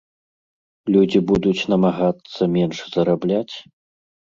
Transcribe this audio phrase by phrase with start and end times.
[0.95, 3.51] Людзі будуць намагацца менш зарабляць?